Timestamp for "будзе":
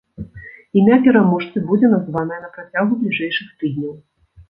1.73-1.93